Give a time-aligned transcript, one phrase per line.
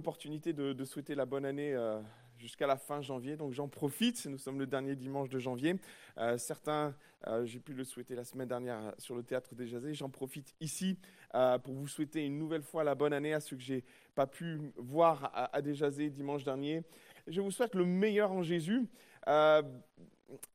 [0.00, 2.00] l'opportunité de, souhaiter la bonne année euh,
[2.38, 4.24] jusqu'à la fin janvier, donc j'en profite.
[4.24, 5.76] Nous sommes le dernier dimanche de janvier.
[6.16, 6.94] Euh, certains,
[7.26, 9.92] euh, j'ai pu le souhaiter la semaine dernière sur le théâtre des Jazés.
[9.92, 10.98] J'en profite ici
[11.62, 14.72] pour vous souhaiter une nouvelle fois la bonne année à ceux que j'ai pas pu
[14.78, 16.82] voir à, à Desjazés dimanche dernier.
[17.26, 18.88] Je vous souhaite le meilleur en Jésus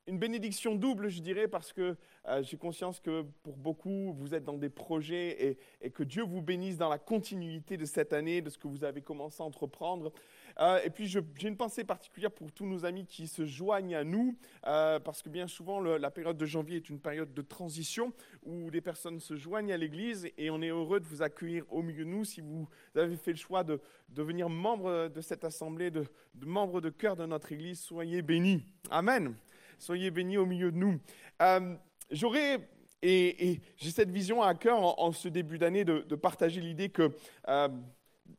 [0.08, 1.96] une bénédiction double, je dirais, parce que
[2.28, 6.41] euh, j'ai conscience que pour beaucoup, vous êtes dans des projets et, que Dieu vous
[6.41, 10.12] bénisse dans la continuité de cette année, de ce que vous avez commencé à entreprendre.
[10.60, 14.04] Euh, et puis, j'ai une pensée particulière pour tous nos amis qui se joignent à
[14.04, 18.14] nous, euh, parce que bien souvent, la période de janvier est une période de transition
[18.44, 21.82] où des personnes se joignent à l'Église et on est heureux de vous accueillir au
[21.82, 22.26] milieu de nous.
[22.26, 26.05] Si vous avez fait le choix de devenir membre de cette assemblée, de,
[26.36, 28.64] de membre de cœur de notre Église, soyez bénis.
[28.90, 29.36] Amen.
[29.79, 30.99] Soyez bénis au milieu de nous.
[31.41, 31.76] Euh,
[32.12, 32.68] j'aurais,
[33.01, 37.12] et, j'ai cette vision à cœur en, ce début d'année de, partager l'idée que
[37.48, 37.68] euh,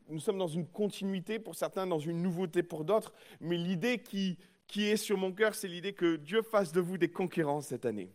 [0.08, 4.38] nous sommes dans une continuité pour certains, dans une nouveauté pour d'autres, mais l'idée qui,
[4.66, 7.86] qui est sur mon cœur, c'est l'idée que Dieu fasse de vous des conquérants cette
[7.86, 8.10] année.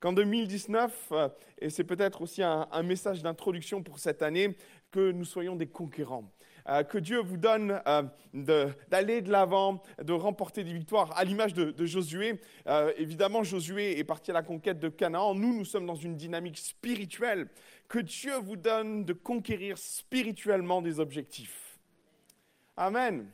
[0.00, 4.56] Qu'en 2019, euh, et c'est peut-être aussi un message d'introduction pour cette année,
[4.90, 6.30] que nous soyons des conquérants.
[6.68, 11.54] Euh, que Dieu vous donne euh, d'aller de l'avant, de remporter des victoires, à l'image
[11.54, 12.40] de, Josué.
[12.66, 15.34] Euh, évidemment, Josué est parti à la conquête de Canaan.
[15.34, 17.48] Nous, nous sommes dans une dynamique spirituelle.
[17.88, 21.78] Que Dieu vous donne de conquérir spirituellement des objectifs.
[22.76, 23.30] Amen.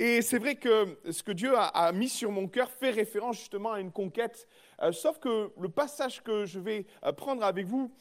[0.00, 3.72] Et c'est vrai que ce que Dieu a, mis sur mon cœur fait référence justement
[3.72, 4.48] à une conquête,
[4.90, 6.84] sauf que le passage que je vais
[7.16, 7.92] prendre avec vous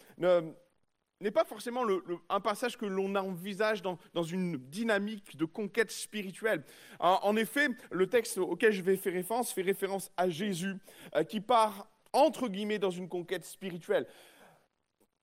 [1.23, 1.83] n'est pas forcément
[2.29, 6.63] un passage que l'on envisage dans, une dynamique de conquête spirituelle.
[6.99, 10.75] En, effet, le texte auquel je vais faire référence fait référence à Jésus,
[11.15, 14.05] euh, qui part, entre guillemets, dans une conquête spirituelle.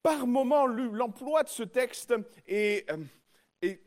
[0.02, 2.14] Par moment, l'emploi de ce texte
[2.46, 3.04] est, euh,
[3.60, 3.82] est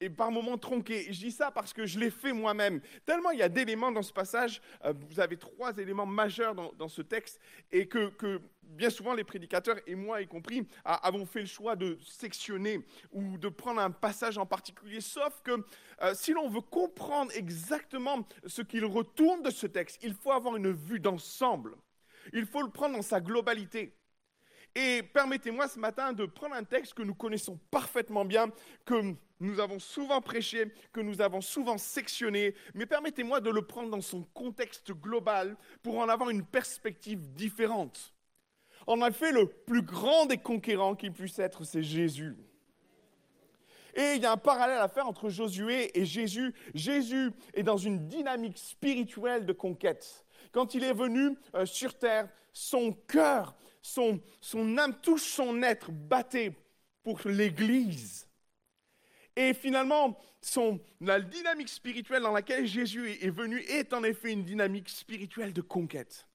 [0.00, 1.12] et par moments tronqué.
[1.12, 2.80] Je dis ça parce que je l'ai fait moi-même.
[3.04, 6.88] Tellement il y a d'éléments dans ce passage, euh, vous avez trois éléments majeurs dans,
[6.88, 11.46] ce texte, et que, bien souvent les prédicateurs, et moi y compris, avons fait le
[11.46, 12.80] choix de sectionner
[13.12, 15.00] ou de prendre un passage en particulier.
[15.00, 15.64] Sauf que
[16.02, 20.56] euh, si l'on veut comprendre exactement ce qu'il retourne de ce texte, il faut avoir
[20.56, 21.76] une vue d'ensemble.
[22.32, 23.97] Il faut le prendre dans sa globalité.
[24.80, 28.46] Et permettez-moi ce matin de prendre un texte que nous connaissons parfaitement bien,
[28.84, 33.90] que nous avons souvent prêché, que nous avons souvent sectionné, mais permettez-moi de le prendre
[33.90, 38.14] dans son contexte global pour en avoir une perspective différente.
[38.86, 42.36] En effet, le plus grand des conquérants qui puisse être, c'est Jésus.
[43.96, 46.54] Et il y a un parallèle à faire entre Josué et Jésus.
[46.72, 50.24] Jésus est dans une dynamique spirituelle de conquête.
[50.52, 53.56] Quand il est venu euh, sur terre, son cœur,
[53.88, 56.52] son, âme, tout son être battait
[57.02, 58.28] pour l'Église.
[59.36, 60.18] Et finalement,
[61.00, 65.60] la dynamique spirituelle dans laquelle Jésus est venu est en effet une dynamique spirituelle de
[65.60, 66.26] conquête.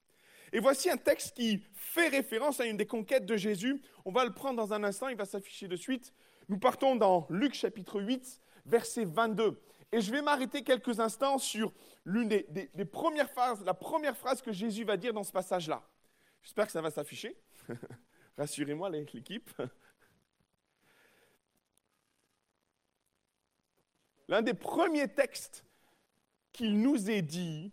[0.51, 3.81] Et voici un texte qui fait référence à une des conquêtes de Jésus.
[4.05, 6.13] On va le prendre dans un instant, il va s'afficher de suite.
[6.47, 9.59] Nous partons dans Luc chapitre 8, verset 22.
[9.91, 11.71] Et je vais m'arrêter quelques instants sur
[12.05, 15.83] l'une des, des, premières phrases, la première phrase que Jésus va dire dans ce passage-là.
[16.43, 17.35] J'espère que ça va s'afficher.
[18.37, 19.49] Rassurez-moi l'équipe.
[24.27, 25.65] l'un des premiers textes
[26.51, 27.71] qu'il nous est dit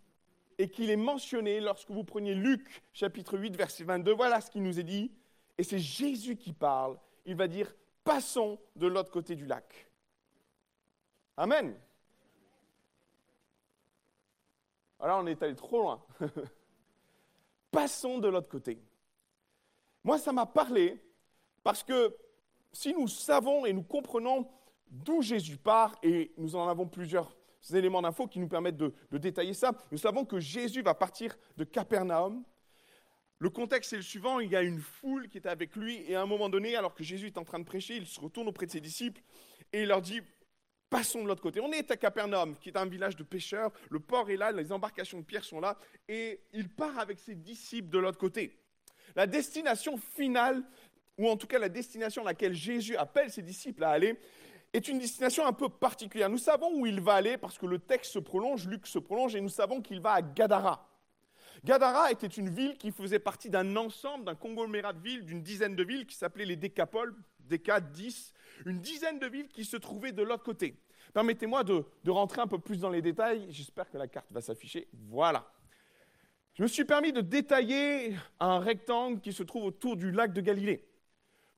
[0.57, 4.63] et qu'il est mentionné lorsque vous preniez Luc chapitre 8 verset 22, voilà ce qu'il
[4.63, 5.11] nous est dit,
[5.57, 7.73] et c'est Jésus qui parle, il va dire,
[8.03, 9.89] passons de l'autre côté du lac.
[11.37, 11.75] Amen.
[14.99, 16.05] Alors on est allé trop loin.
[17.71, 18.79] passons de l'autre côté.
[20.03, 21.01] Moi, ça m'a parlé
[21.63, 22.15] parce que
[22.73, 24.47] si nous savons et nous comprenons
[24.91, 27.35] d'où Jésus part, et nous en avons plusieurs
[27.73, 29.71] éléments d'infos qui nous permettent de, détailler ça.
[29.91, 32.43] Nous savons que Jésus va partir de Capernaum.
[33.39, 36.15] Le contexte est le suivant, il y a une foule qui est avec lui, et
[36.15, 38.47] à un moment donné, alors que Jésus est en train de prêcher, il se retourne
[38.47, 39.21] auprès de ses disciples,
[39.73, 40.21] et il leur dit,
[40.91, 41.59] passons de l'autre côté.
[41.61, 44.71] On est à Capernaum, qui est un village de pêcheurs, le port est là, les
[44.71, 48.59] embarcations de pierre sont là, et il part avec ses disciples de l'autre côté.
[49.15, 50.63] La destination finale,
[51.17, 54.19] ou en tout cas la destination à laquelle Jésus appelle ses disciples à aller,
[54.73, 56.29] est une destination un peu particulière.
[56.29, 59.33] Nous savons où il va aller parce que le texte se prolonge, Luc se prolonge,
[59.35, 60.89] et nous savons qu'il va à Gadara.
[61.63, 65.75] Gadara était une ville qui faisait partie d'un ensemble, d'un conglomérat de villes, d'une dizaine
[65.75, 67.13] de villes qui s'appelaient les Décapoles,
[67.51, 68.33] Déca 10,
[68.65, 70.79] une dizaine de villes qui se trouvaient de l'autre côté.
[71.13, 74.87] Permettez-moi de, rentrer un peu plus dans les détails, j'espère que la carte va s'afficher.
[75.09, 75.45] Voilà.
[76.53, 80.39] Je me suis permis de détailler un rectangle qui se trouve autour du lac de
[80.39, 80.87] Galilée.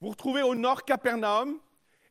[0.02, 1.60] Vous retrouvez au nord Capernaum,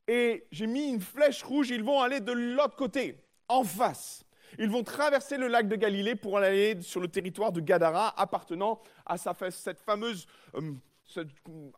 [0.06, 3.18] et j'ai mis une flèche rouge, ils vont aller de l'autre côté,
[3.48, 4.24] en face.
[4.58, 8.80] Ils vont traverser le lac de Galilée pour aller sur le territoire de Gadara, appartenant
[9.06, 10.72] à cette fameuse euh,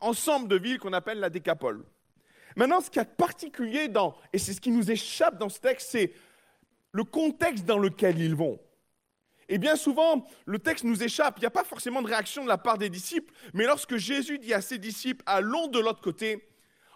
[0.00, 1.84] ensemble de villes qu'on appelle la Décapole.
[2.56, 5.88] Maintenant, ce qui est particulier dans, et c'est ce qui nous échappe dans ce texte,
[5.90, 6.12] c'est
[6.92, 8.58] le contexte dans lequel ils vont.
[9.48, 11.34] Et bien souvent, le texte nous échappe.
[11.38, 14.38] Il n'y a pas forcément de réaction de la part des disciples, mais lorsque Jésus
[14.38, 16.48] dit à ses disciples, allons de l'autre côté,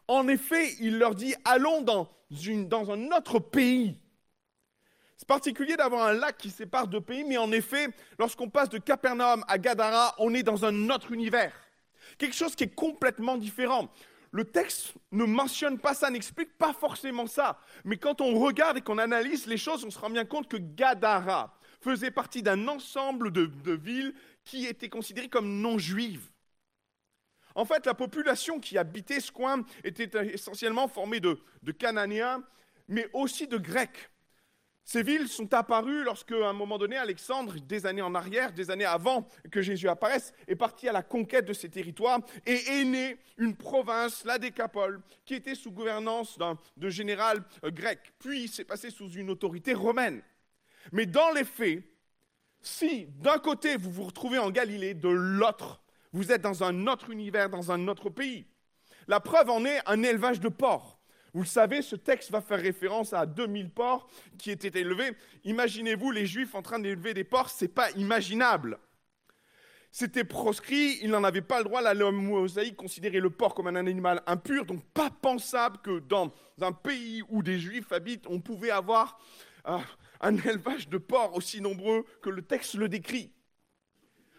[0.07, 3.99] en effet, il leur dit, allons dans, dans un autre pays.
[5.19, 7.89] C'est particulier d'avoir un lac qui sépare deux pays, mais en effet,
[8.19, 11.53] lorsqu'on passe de Capernaum à Gadara, on est dans un autre univers.
[12.17, 13.91] Quelque chose qui est complètement différent.
[14.31, 17.61] Le texte ne mentionne pas ça, n'explique pas forcément ça.
[17.85, 20.57] Mais quand on regarde et qu'on analyse les choses, on se rend bien compte que
[20.57, 24.15] Gadara faisait partie d'un ensemble de, villes
[24.45, 26.29] qui étaient considérées comme non juives.
[27.55, 32.43] En fait, la population qui habitait ce coin était essentiellement formée de, de Cananéens,
[32.87, 34.11] mais aussi de Grecs.
[34.91, 38.71] Ces villes sont apparues lorsque, à un moment donné, Alexandre, des années en arrière, des
[38.71, 42.85] années avant que Jésus apparaisse, est parti à la conquête de ces territoires et est
[42.85, 46.39] née une province, la Décapole, qui était sous gouvernance
[46.79, 50.23] de général euh, grec, puis s'est passé sous une autorité romaine.
[50.93, 51.83] Mais dans les faits,
[52.63, 55.83] si d'un côté vous vous retrouvez en Galilée, de l'autre,
[56.15, 58.47] vous êtes dans un autre univers, dans un autre pays.
[59.07, 60.98] La preuve en est un élevage de porcs.
[61.35, 64.09] Vous le savez, ce texte va faire référence à 2000 porcs
[64.39, 65.13] qui étaient élevés.
[65.45, 68.79] Imaginez-vous les Juifs en train d'élever des porcs, ce n'est pas imaginable.
[69.91, 71.81] C'était proscrit, ils n'en avaient pas le droit.
[71.81, 76.33] La loi mosaïque considérait le porc comme un animal impur, donc pas pensable que dans
[76.61, 79.19] un pays où des Juifs habitent, on pouvait avoir
[79.67, 79.79] euh,
[80.21, 83.33] un élevage de porcs aussi nombreux que le texte le décrit.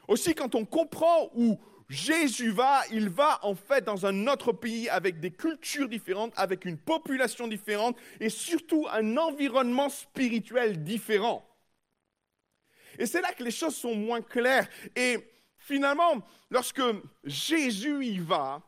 [0.07, 1.59] Aussi, quand on comprend où
[1.89, 6.65] Jésus va, il va en fait dans un autre pays avec des cultures différentes, avec
[6.65, 11.43] une population différente et surtout un environnement spirituel différent.
[12.99, 14.67] Et c'est là que les choses sont moins claires.
[14.95, 15.17] Et
[15.57, 16.21] finalement,
[16.51, 16.81] lorsque
[17.23, 18.61] Jésus y va,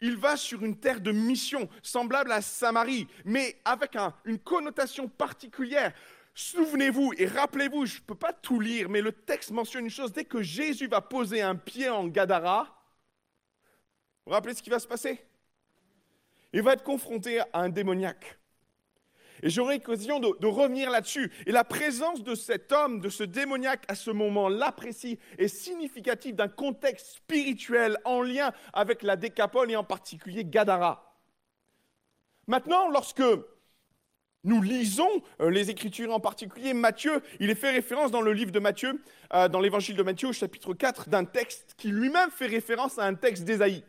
[0.00, 5.92] il va sur une terre de mission, semblable à Samarie, mais avec une connotation particulière.
[6.34, 10.12] Souvenez-vous et rappelez-vous, je ne peux pas tout lire, mais le texte mentionne une chose,
[10.12, 12.64] dès que Jésus va poser un pied en Gadara,
[14.24, 15.24] vous vous rappelez ce qui va se passer?
[16.52, 18.38] Il va être confronté à un démoniaque.
[19.42, 21.32] Et j'aurai l'occasion de, de, revenir là-dessus.
[21.46, 26.34] Et la présence de cet homme, de ce démoniaque à ce moment-là précis, est significative
[26.34, 31.18] d'un contexte spirituel en lien avec la décapole et en particulier Gadara.
[32.46, 33.22] Maintenant, lorsque
[34.42, 37.22] nous lisons euh, les Écritures, en particulier Matthieu.
[37.40, 39.00] Il est fait référence dans le livre de Matthieu,
[39.34, 43.04] euh, dans l'évangile de Matthieu au chapitre 4, d'un texte qui lui-même fait référence à
[43.04, 43.84] un texte d'Ésaïe.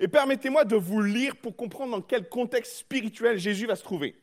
[0.00, 4.16] Et permettez-moi de vous lire pour comprendre dans quel contexte spirituel Jésus va se trouver.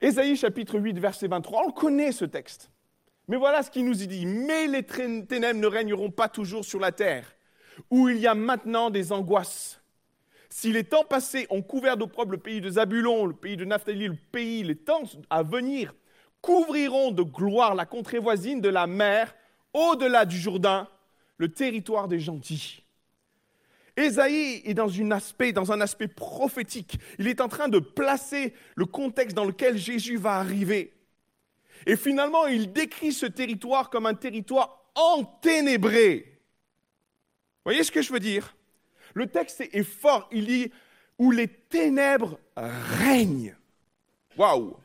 [0.00, 2.70] Ésaïe chapitre 8, verset 23, on connaît ce texte.
[3.28, 4.26] Mais voilà ce qu'il nous dit.
[4.26, 7.34] Mais les ténèbres ne régneront pas toujours sur la terre,
[7.88, 9.81] où il y a maintenant des angoisses
[10.54, 14.06] si les temps passés ont couvert d'opprobre le pays de Zabulon, le pays de Naphtali,
[14.06, 15.94] le pays, les temps à venir
[16.42, 19.34] couvriront de gloire la contrée voisine de la mer,
[19.72, 20.88] au-delà du Jourdain,
[21.38, 22.84] le territoire des gentils.
[23.96, 26.98] Ésaïe est dans, dans un aspect prophétique.
[27.18, 30.92] Il est en train de placer le contexte dans lequel Jésus va arriver.
[31.86, 36.42] Et finalement, il décrit ce territoire comme un territoire enténébré.
[37.64, 38.54] Vous voyez ce que je veux dire?
[39.14, 40.28] Le texte est fort.
[40.32, 40.72] Il dit
[41.18, 43.56] où les ténèbres règnent.
[44.36, 44.76] Waouh!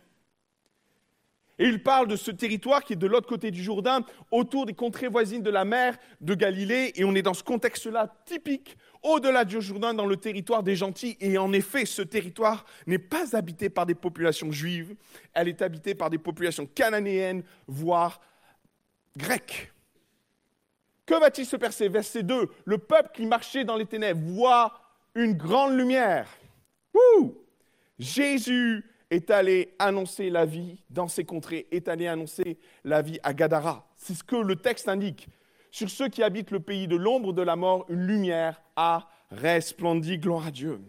[1.60, 4.74] Et il parle de ce territoire qui est de l'autre côté du Jourdain, autour des
[4.74, 9.44] contrées voisines de la mer de Galilée, et on est dans ce contexte-là typique, au-delà
[9.44, 11.18] du Jourdain, dans le territoire des gentils.
[11.20, 14.96] Et en effet, ce territoire n'est pas habité par des populations juives,
[15.34, 18.22] elle est habitée par des populations cananéennes, voire
[19.16, 19.72] grecques.
[21.08, 22.50] Que va-t-il se passer Verset 2.
[22.66, 24.74] Le peuple qui marchait dans les ténèbres voit
[25.16, 26.28] une grande lumière.
[27.98, 33.34] Jésus est allé annoncer la vie dans ces contrées, est allé annoncer la vie à
[33.34, 33.88] Gadara.
[33.96, 35.30] C'est ce que le texte indique.
[35.72, 40.18] Sur ceux qui habitent le pays de l'ombre de la mort, une lumière a resplendi.
[40.18, 40.82] Gloire à Dieu.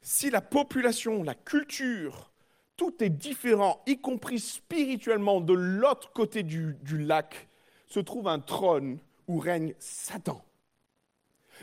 [0.00, 2.30] Si la population, la culture,
[2.76, 7.48] tout est différent, y compris spirituellement, de l'autre côté du, lac,
[7.86, 10.44] se trouve un trône où règne Satan.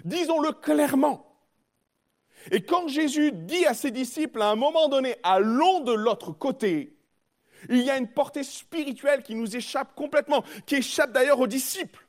[0.06, 1.28] Disons-le clairement.
[2.50, 6.96] Et quand Jésus dit à ses disciples à un moment donné, allons de l'autre côté,
[7.70, 12.08] il y a une portée spirituelle qui nous échappe complètement, qui échappe d'ailleurs aux disciples.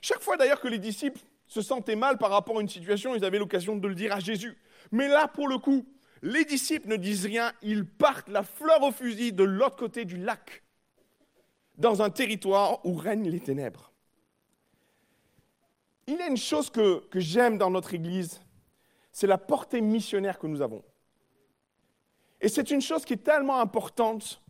[0.00, 3.24] Chaque fois d'ailleurs que les disciples se sentaient mal par rapport à une situation, ils
[3.24, 4.56] avaient l'occasion de le dire à Jésus.
[4.90, 5.84] Mais là, pour le coup,
[6.22, 10.16] les disciples ne disent rien, ils partent la fleur au fusil de l'autre côté du
[10.16, 10.62] lac,
[11.76, 13.90] dans un territoire où règnent les ténèbres.
[16.06, 18.40] Il y a une chose que, j'aime dans notre Église,
[19.12, 20.82] c'est la portée missionnaire que nous avons.
[22.40, 24.42] Et c'est une chose qui est tellement importante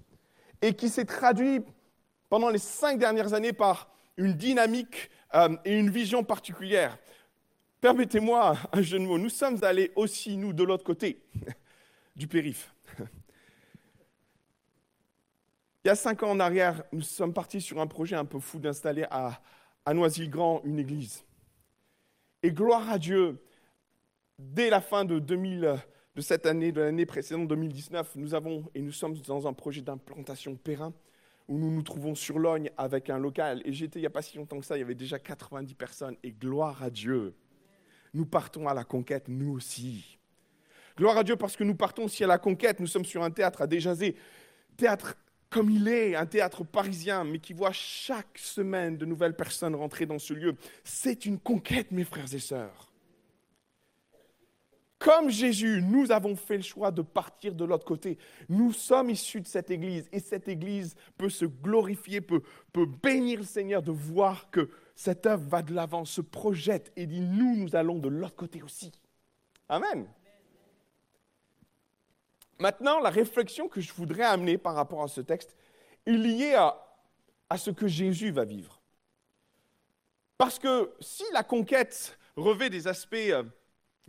[0.63, 1.67] et qui s'est traduite
[2.29, 6.99] pendant les cinq dernières années par une dynamique euh, et une vision particulière.
[7.81, 9.19] Permettez-moi un jeu de mots.
[9.19, 11.23] Nous sommes allés aussi, nous, de l'autre côté
[12.17, 12.75] du périph.
[15.83, 18.39] Il y a cinq ans en arrière, nous sommes partis sur un projet un peu
[18.39, 19.41] fou d'installer à,
[19.87, 21.25] à Noisy-le-Grand une église.
[22.43, 23.43] Et gloire à Dieu,
[24.39, 25.77] dès la fin de, 2000,
[26.17, 29.81] de cette année, de l'année précédente, 2019, nous avons et nous sommes dans un projet
[29.81, 30.93] d'implantation périn
[31.49, 33.63] où nous nous trouvons sur Logne avec un local.
[33.65, 35.75] Et j'étais il n'y a pas si longtemps que ça, il y avait déjà 90
[35.75, 36.17] personnes.
[36.23, 37.35] Et gloire à Dieu,
[38.15, 40.19] nous partons à la conquête, nous aussi.
[40.97, 42.81] Gloire à Dieu parce que nous partons aussi à la conquête.
[42.81, 44.17] Nous sommes sur un théâtre à Déjazé.
[44.77, 45.17] Théâtre
[45.51, 50.07] comme il est, un théâtre parisien, mais qui voit chaque semaine de nouvelles personnes rentrer
[50.07, 50.55] dans ce lieu.
[50.85, 52.90] C'est une conquête, mes frères et sœurs.
[55.01, 58.19] Comme Jésus, nous avons fait le choix de partir de l'autre côté.
[58.51, 62.43] Nous sommes issus de cette Église et cette Église peut se glorifier, peut,
[63.03, 67.23] bénir le Seigneur de voir que cette œuvre va de l'avant, se projette et dit,
[67.23, 68.93] nous, nous allons de l'autre côté aussi.
[69.71, 70.07] Amen.
[72.59, 75.57] Maintenant, la réflexion que je voudrais amener par rapport à ce texte
[76.05, 76.77] est liée à,
[77.49, 78.83] à ce que Jésus va vivre.
[80.37, 83.45] Parce que si la conquête revêt des aspects euh,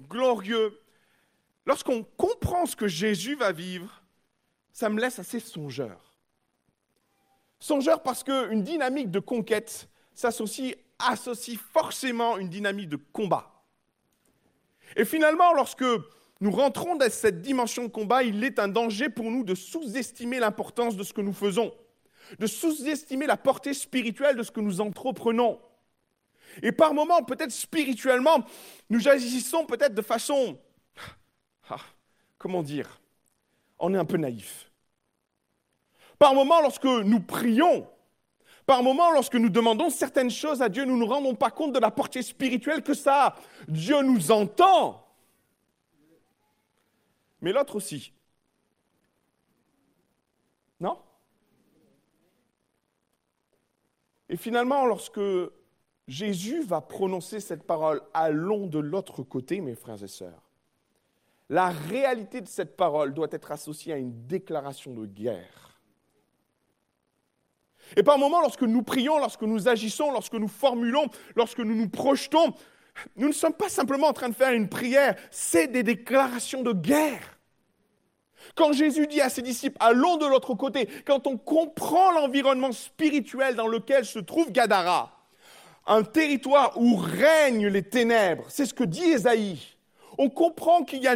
[0.09, 0.80] glorieux,
[1.65, 4.03] lorsqu'on comprend ce que Jésus va vivre,
[4.71, 6.17] ça me laisse assez songeur.
[7.59, 13.51] Songeur parce qu'une dynamique de conquête s'associe associe forcément une dynamique de combat.
[14.95, 15.85] Et finalement, lorsque
[16.41, 20.39] nous rentrons dans cette dimension de combat, il est un danger pour nous de sous-estimer
[20.39, 21.73] l'importance de ce que nous faisons,
[22.39, 25.59] de sous-estimer la portée spirituelle de ce que nous entreprenons.
[26.61, 28.43] Et par moments, peut-être spirituellement,
[28.89, 30.57] nous agissons peut-être de façon,
[31.71, 31.81] ah,
[32.37, 33.01] comment dire,
[33.79, 34.69] on est un peu naïf.
[36.19, 37.87] Par moments, lorsque nous prions,
[38.65, 41.73] par moments, lorsque nous demandons certaines choses à Dieu, nous ne nous rendons pas compte
[41.73, 43.35] de la portée spirituelle que ça a.
[43.67, 45.07] Dieu nous entend.
[47.41, 48.13] Mais l'autre aussi.
[50.79, 50.99] Non?
[54.29, 55.21] Et finalement, lorsque
[56.07, 60.50] Jésus va prononcer cette parole, allons de l'autre côté, mes frères et sœurs.
[61.51, 65.81] La réalité de cette parole doit être associée à une déclaration de guerre.
[67.97, 71.89] Et par moments, lorsque nous prions, lorsque nous agissons, lorsque nous formulons, lorsque nous nous
[71.89, 72.53] projetons,
[73.17, 76.71] nous ne sommes pas simplement en train de faire une prière, c'est des déclarations de
[76.71, 77.37] guerre.
[78.55, 83.55] Quand Jésus dit à ses disciples, allons de l'autre côté, quand on comprend l'environnement spirituel
[83.55, 85.27] dans lequel se trouve Gadara,
[85.85, 88.45] un territoire où règnent les ténèbres.
[88.47, 89.80] C'est ce que dit Ésaïe.
[90.23, 91.15] On comprend qu'il y a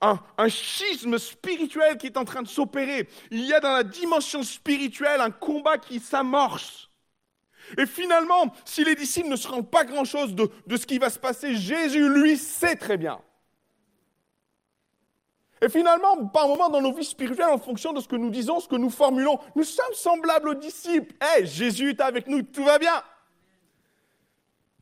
[0.00, 3.08] un, schisme spirituel qui est en train de s'opérer.
[3.32, 6.88] Il y a dans la dimension spirituelle un combat qui s'amorce.
[7.76, 11.18] Et finalement, si les disciples ne se rendent pas grand-chose de, ce qui va se
[11.18, 13.20] passer, Jésus, lui, sait très bien.
[15.60, 18.60] Et finalement, par moment dans nos vies spirituelles, en fonction de ce que nous disons,
[18.60, 21.12] ce que nous formulons, nous sommes semblables aux disciples.
[21.20, 23.02] Hé, Jésus est avec nous, tout va bien.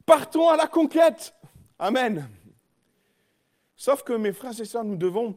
[0.04, 1.34] Partons à la conquête.
[1.78, 2.28] Amen.
[3.80, 5.34] Sauf que mes frères et sœurs, nous devons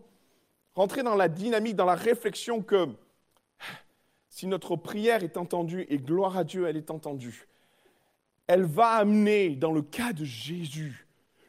[0.75, 2.89] rentrer dans la dynamique, dans la réflexion que
[4.27, 7.47] si notre prière est entendue, et gloire à Dieu, elle est entendue,
[8.47, 11.07] elle va amener, dans le cas de Jésus,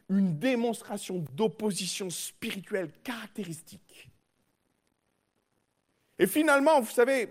[0.08, 4.08] une démonstration d'opposition spirituelle caractéristique.
[6.20, 7.28] Et finalement, vous savez,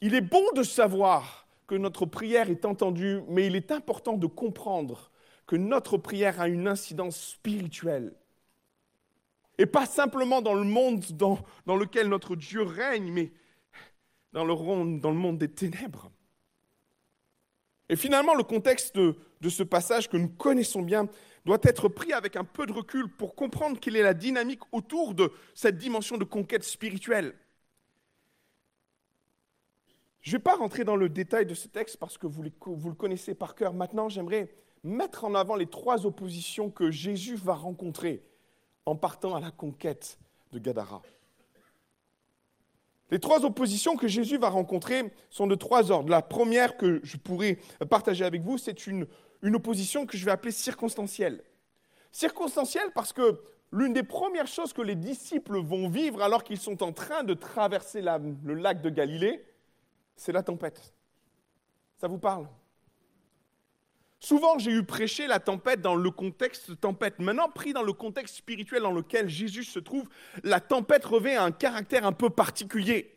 [0.00, 4.26] il est bon de savoir que notre prière est entendue, mais il est important de
[4.26, 5.10] comprendre
[5.46, 8.14] que notre prière a une incidence spirituelle.
[9.60, 11.36] Et pas simplement dans le monde dans,
[11.66, 13.30] lequel notre Dieu règne, mais
[14.32, 16.10] dans le, monde des ténèbres.
[17.90, 21.10] Et finalement, le contexte de, de ce passage que nous connaissons bien
[21.44, 25.12] doit être pris avec un peu de recul pour comprendre quelle est la dynamique autour
[25.12, 27.34] de cette dimension de conquête spirituelle.
[30.22, 32.94] Je ne vais pas rentrer dans le détail de ce texte parce que vous, le
[32.94, 33.74] connaissez par cœur.
[33.74, 38.22] Maintenant, j'aimerais mettre en avant les trois oppositions que Jésus va rencontrer
[38.86, 40.18] en partant à la conquête
[40.52, 41.02] de Gadara.
[43.10, 46.10] Les trois oppositions que Jésus va rencontrer sont de trois ordres.
[46.10, 47.58] La première que je pourrais
[47.88, 49.06] partager avec vous, c'est une,
[49.42, 51.42] opposition que je vais appeler circonstancielle.
[52.12, 56.82] Circonstancielle parce que l'une des premières choses que les disciples vont vivre alors qu'ils sont
[56.82, 59.44] en train de traverser le lac de Galilée,
[60.14, 60.94] c'est la tempête.
[61.96, 62.46] Ça vous parle?
[64.20, 67.18] Souvent, j'ai eu prêché la tempête dans le contexte tempête.
[67.18, 70.04] Maintenant, pris dans le contexte spirituel dans lequel Jésus se trouve,
[70.44, 73.16] la tempête revêt un caractère un peu particulier.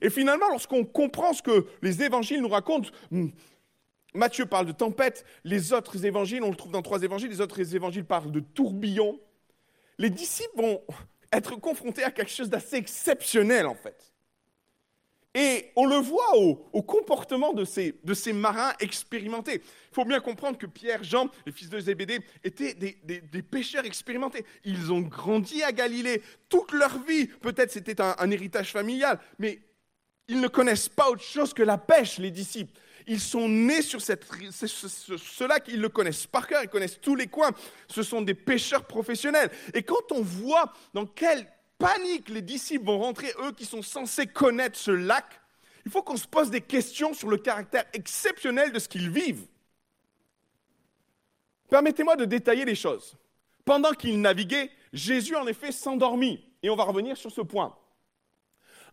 [0.00, 3.28] Et finalement, lorsqu'on comprend ce que les évangiles nous racontent, hmm,
[4.14, 7.74] Matthieu parle de tempête, les autres évangiles, on le trouve dans trois évangiles, les autres
[7.74, 9.20] évangiles parlent de tourbillon.
[9.98, 10.82] Les disciples vont
[11.30, 14.14] être confrontés à quelque chose d'assez exceptionnel en fait.
[15.34, 19.62] Et on le voit au, comportement de ces, marins expérimentés.
[19.90, 24.44] Il faut bien comprendre que Pierre, Jean, les fils de Zébédée, étaient des, pêcheurs expérimentés.
[24.64, 27.26] Ils ont grandi à Galilée toute leur vie.
[27.26, 29.60] Peut-être c'était un, héritage familial, mais
[30.28, 32.72] ils ne connaissent pas autre chose que la pêche, les disciples.
[33.06, 37.14] Ils sont nés sur cette, ce, lac, ils le connaissent par cœur, ils connaissent tous
[37.14, 37.52] les coins.
[37.88, 39.50] Ce sont des pêcheurs professionnels.
[39.72, 41.46] Et quand on voit dans quelle
[41.78, 45.24] panique les disciples vont rentrer, eux qui sont censés connaître ce lac,
[45.84, 49.46] il faut qu'on se pose des questions sur le caractère exceptionnel de ce qu'ils vivent.
[51.70, 53.16] Permettez-moi de détailler les choses.
[53.64, 56.44] Pendant qu'ils naviguaient, Jésus en effet s'endormit.
[56.62, 57.76] Et on va revenir sur ce point.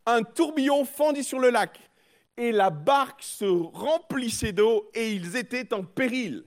[0.06, 1.80] Un tourbillon fendit sur le lac
[2.38, 6.46] et la barque se remplissait d'eau et ils étaient en péril.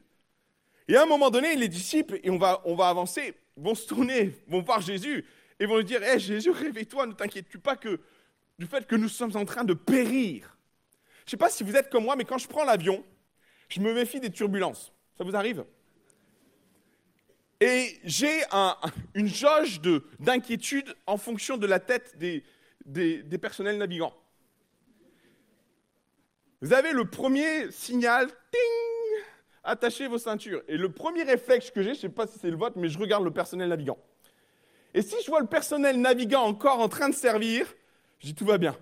[0.86, 3.86] Et à un moment donné, les disciples, et on va, on va avancer, vont se
[3.86, 5.24] tourner, vont voir Jésus
[5.60, 8.00] et vont lui dire Hé Jésus, réveille-toi, ne t'inquiète-tu pas que,
[8.58, 10.56] du fait que nous sommes en train de périr.
[11.20, 13.04] Je ne sais pas si vous êtes comme moi, mais quand je prends l'avion,
[13.68, 14.92] je me méfie des turbulences.
[15.16, 15.64] Ça vous arrive?
[17.60, 18.42] Et j'ai
[19.14, 19.80] une jauge
[20.20, 22.44] d'inquiétude en fonction de la tête des,
[22.84, 24.14] des personnels navigants.
[26.60, 29.22] Vous avez le premier signal, ting,
[29.62, 30.62] attachez vos ceintures.
[30.66, 32.88] Et le premier réflexe que j'ai, je ne sais pas si c'est le vôtre, mais
[32.88, 33.98] je regarde le personnel navigant.
[34.94, 37.72] Et si je vois le personnel navigant encore en train de servir,
[38.18, 38.76] je dis tout va bien.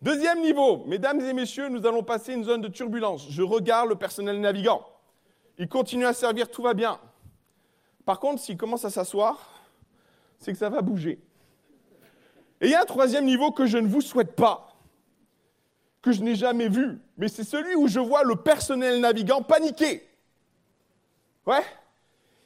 [0.00, 3.26] Deuxième niveau, mesdames et messieurs, nous allons passer une zone de turbulence.
[3.30, 4.84] Je regarde le personnel navigant.
[5.58, 6.98] Il continue à servir, tout va bien.
[8.04, 9.48] Par contre, s'il commence à s'asseoir,
[10.38, 11.20] c'est que ça va bouger.
[12.60, 14.72] Et il y a un troisième niveau que je ne vous souhaite pas
[16.00, 20.02] que je n'ai jamais vu, mais c'est celui où je vois le personnel navigant paniquer.
[21.46, 21.62] Ouais?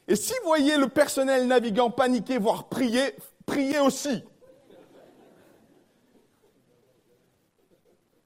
[0.09, 3.15] Et si vous voyez le personnel navigant paniquer, voire prier,
[3.45, 4.23] priez aussi.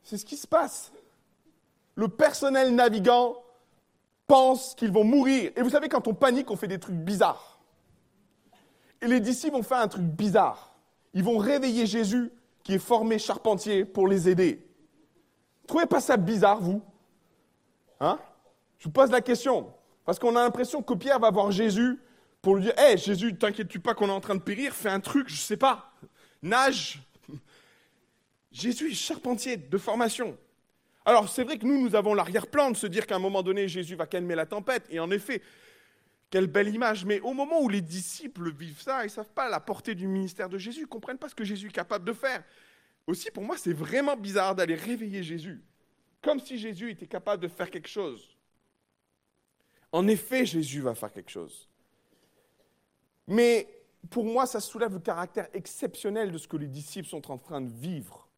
[0.03, 0.93] C'est ce qui se passe.
[1.95, 3.37] Le personnel navigant
[4.27, 5.53] pense qu'ils vont mourir.
[5.57, 7.61] Et vous savez, quand on panique, on fait des trucs bizarres.
[9.01, 10.75] Et les disciples vont faire un truc bizarre.
[11.15, 12.31] Ils vont réveiller Jésus,
[12.63, 14.71] qui est formé charpentier, pour les aider
[15.71, 16.83] trouvez pas ça bizarre, vous?
[18.01, 18.19] Hein?
[18.79, 19.73] Je vous pose la question.
[20.05, 21.99] Parce qu'on a l'impression que Pierre va voir Jésus
[22.43, 24.75] pour lui dire Hé, Jésus, t'inquiètes-tu pas qu'on est en train de périr?
[24.75, 25.93] Fais un truc, je sais pas.
[26.43, 27.01] Nage.
[28.53, 30.37] Jésus est charpentier de formation.
[31.05, 33.69] Alors, c'est vrai que nous, nous avons l'arrière-plan de se dire qu'à un moment donné,
[33.69, 34.87] Jésus va calmer la tempête.
[34.91, 35.43] Et en effet,
[36.31, 37.05] quelle belle image.
[37.05, 40.07] Mais au moment où les disciples vivent ça, ils ne savent pas la portée du
[40.07, 42.43] ministère de Jésus, ils ne comprennent pas ce que Jésus est capable de faire.
[43.07, 45.61] Aussi, pour moi, c'est vraiment bizarre d'aller réveiller Jésus,
[46.23, 48.37] comme si Jésus était capable de faire quelque chose.
[49.93, 51.69] En effet, Jésus va faire quelque chose.
[53.27, 53.69] Mais
[54.09, 57.61] pour moi, ça soulève le caractère exceptionnel de ce que les disciples sont en train
[57.61, 58.29] de vivre.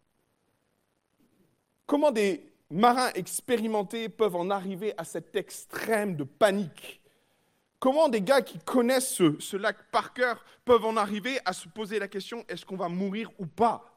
[1.87, 7.01] Comment des marins expérimentés peuvent en arriver à cet extrême de panique?
[7.79, 11.99] Comment des gars qui connaissent ce, lac par cœur peuvent en arriver à se poser
[11.99, 13.93] la question est-ce qu'on va mourir ou pas?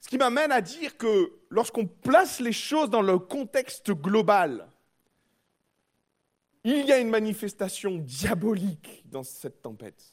[0.00, 4.68] Ce qui m'amène à dire que lorsqu'on place les choses dans le contexte global,
[6.64, 10.12] il y a une manifestation diabolique dans cette tempête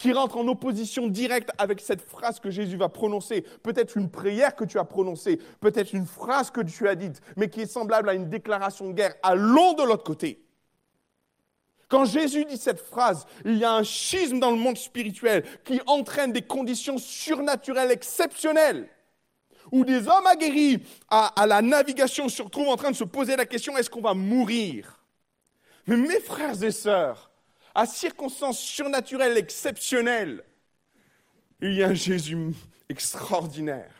[0.00, 4.56] qui rentre en opposition directe avec cette phrase que Jésus va prononcer, peut-être une prière
[4.56, 8.08] que tu as prononcée, peut-être une phrase que tu as dite, mais qui est semblable
[8.08, 9.14] à une déclaration de guerre.
[9.22, 10.42] Allons de l'autre côté.
[11.86, 15.80] Quand Jésus dit cette phrase, il y a un schisme dans le monde spirituel qui
[15.86, 18.88] entraîne des conditions surnaturelles exceptionnelles,
[19.70, 23.44] où des hommes aguerris à, la navigation se retrouvent en train de se poser la
[23.44, 24.99] question, est-ce qu'on va mourir?
[25.90, 27.32] Mais mes frères et sœurs,
[27.74, 30.44] à circonstances surnaturelles exceptionnelles,
[31.60, 32.54] il y a un Jésus
[32.88, 33.92] extraordinaire.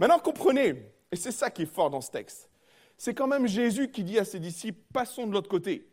[0.00, 2.50] Maintenant, comprenez, et c'est ça qui est fort dans ce texte,
[2.96, 5.88] c'est quand même Jésus qui dit à ses disciples, passons de l'autre côté.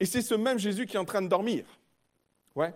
[0.00, 1.64] Et c'est ce même Jésus qui est en train de dormir.
[2.56, 2.74] Ouais.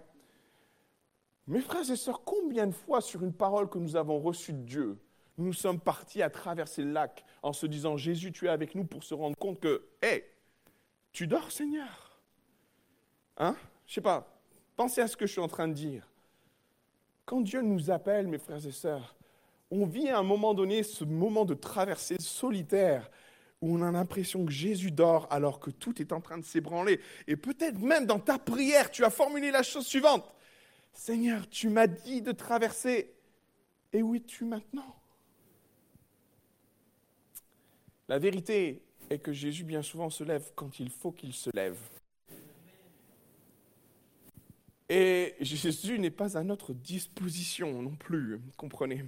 [1.48, 4.62] Mes frères et sœurs, combien de fois sur une parole que nous avons reçue de
[4.62, 4.98] Dieu,
[5.36, 8.84] Nous sommes partis à traverser le lac en se disant Jésus, tu es avec nous
[8.84, 10.30] pour se rendre compte que, hé,
[11.14, 12.20] tu dors, Seigneur?
[13.38, 13.56] Hein?
[13.86, 14.28] Je sais pas.
[14.76, 16.06] Pensez à ce que je suis en train de dire.
[17.24, 19.16] Quand Dieu nous appelle, mes frères et sœurs,
[19.70, 23.10] on vit à un moment donné ce moment de traversée solitaire
[23.62, 27.00] où on a l'impression que Jésus dort alors que tout est en train de s'ébranler.
[27.28, 30.34] Et peut-être même dans ta prière, tu as formulé la chose suivante.
[30.92, 33.14] Seigneur, tu m'as dit de traverser.
[33.92, 34.96] Et où es-tu maintenant?
[38.08, 41.78] La vérité est que Jésus bien souvent se lève quand il faut qu'il se lève.
[44.88, 49.04] Et Jésus n'est pas à notre disposition non plus, comprenez.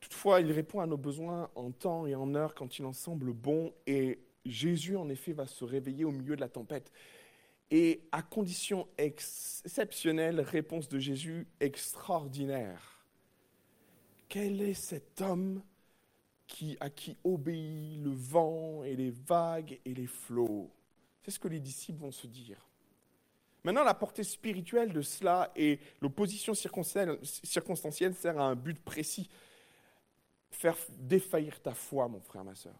[0.00, 3.32] Toutefois, il répond à nos besoins en temps et en heure quand il en semble
[3.32, 6.90] bon, et Jésus, en effet, va se réveiller au milieu de la tempête.
[7.70, 13.04] Et à condition exceptionnelle, réponse de Jésus extraordinaire.
[14.28, 15.62] Quel est cet homme
[16.50, 20.68] qui, à qui obéit le vent et les vagues et les flots
[21.22, 22.68] C'est ce que les disciples vont se dire.
[23.62, 29.28] Maintenant, la portée spirituelle de cela et l'opposition circonstancielle sert à un but précis.
[30.50, 32.74] Faire défaillir ta foi, mon frère, ma soeur.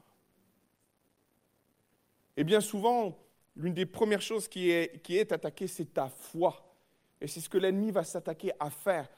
[2.37, 3.17] Et bien souvent,
[3.55, 6.75] l'une des premières choses qui est, qui est attaquée, c'est ta foi.
[7.21, 9.09] Et c'est ce que l'ennemi va s'attaquer à faire.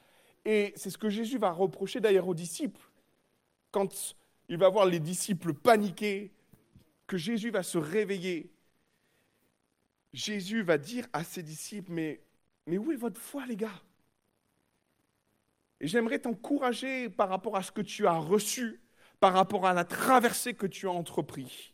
[0.45, 2.81] Et c'est ce que Jésus va reprocher d'ailleurs aux disciples.
[3.71, 4.15] Quand
[4.49, 6.31] il va voir les disciples paniquer,
[7.07, 8.53] que Jésus va se réveiller
[10.13, 12.21] Jésus va dire à ses disciples, mais,
[12.67, 13.81] mais où est votre foi, les gars?
[15.79, 18.79] Et j'aimerais t'encourager par rapport à ce que tu as reçu,
[19.19, 21.73] par rapport à la traversée que tu as entrepris.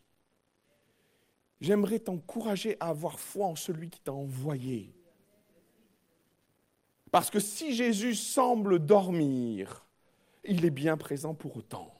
[1.59, 4.95] J'aimerais t'encourager à avoir foi en celui qui t'a envoyé.
[7.11, 9.85] Parce que si Jésus semble dormir,
[10.45, 11.98] il est bien présent pour autant.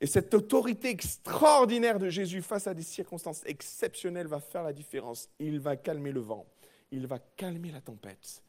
[0.00, 5.28] Et cette autorité extraordinaire de Jésus face à des circonstances exceptionnelles va faire la différence.
[5.38, 6.46] Il va calmer le vent,
[6.90, 8.42] il va calmer la tempête.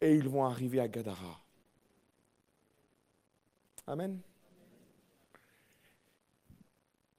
[0.00, 1.40] Et ils vont arriver à Gadara.
[3.86, 4.20] Amen.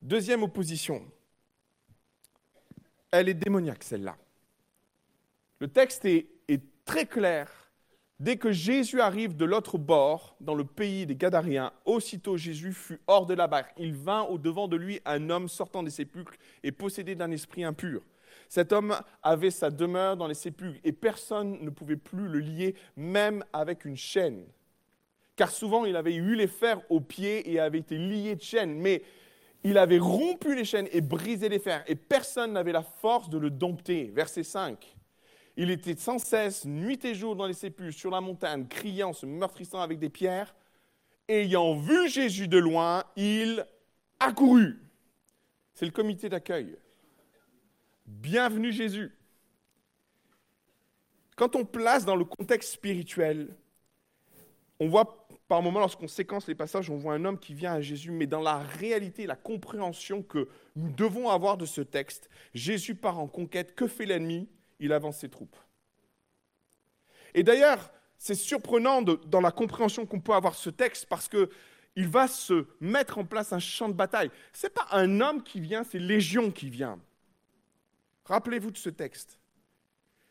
[0.02, 1.04] Deuxième opposition.
[3.12, 4.18] Elle est démoniaque, celle-là.
[5.60, 6.28] Le texte est,
[6.86, 7.65] très clair
[8.20, 13.02] Dès que Jésus arrive de l'autre bord, dans le pays des Gadariens, aussitôt Jésus fut
[13.08, 13.74] hors de la barque.
[13.78, 18.02] Il vint au-devant de lui un homme sortant des sépulcres et possédé d'un esprit impur.
[18.48, 22.76] Cet homme avait sa demeure dans les sépulcres et personne ne pouvait plus le lier,
[22.96, 24.46] même avec une chaîne.
[25.36, 28.80] Car souvent il avait eu les fers aux pieds et avait été lié de chaînes,
[28.80, 29.04] mais
[29.66, 33.38] il avait rompu les chaînes et brisé les fers et personne n'avait la force de
[33.38, 34.06] le dompter.
[34.14, 34.95] Verset 5.
[35.58, 39.26] Il était sans cesse, nuit et jour, dans les sépulcres, sur la montagne, criant, se
[39.26, 40.54] meurtrissant avec des pierres.
[41.28, 43.66] Ayant vu Jésus de loin, il
[44.20, 44.78] accourut.
[45.74, 46.78] C'est le comité d'accueil.
[48.06, 49.12] Bienvenue Jésus.
[51.36, 53.56] Quand on place dans le contexte spirituel,
[54.80, 57.82] on voit par moments, lorsqu'on séquence les passages, on voit un homme qui vient à
[57.82, 62.96] Jésus, mais dans la réalité, la compréhension que nous devons avoir de ce texte, Jésus
[62.96, 63.76] part en conquête.
[63.76, 64.50] Que fait l'ennemi?
[64.80, 65.56] Il avance ses troupes.
[67.34, 72.08] Et d'ailleurs, c'est surprenant dans la compréhension qu'on peut avoir de ce texte parce qu'il
[72.08, 74.32] va se mettre en place un champ de bataille.
[74.54, 77.00] Ce n'est pas un homme qui vient, c'est Légion qui vient.
[78.26, 79.40] Rappelez-vous de ce texte.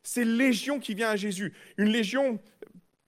[0.02, 1.54] C'est Légion qui vient à Jésus.
[1.76, 2.40] Une légion,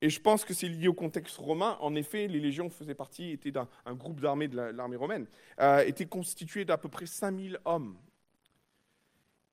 [0.00, 3.32] et je pense que c'est lié au contexte romain, en effet, les légions faisaient partie,
[3.32, 5.26] étaient d'un groupe d'armées de l'armée romaine,
[5.60, 7.96] euh, étaient constituées d'à peu près 5000 hommes.